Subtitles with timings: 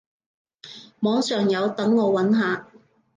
[1.01, 2.67] 網上有，等我揾下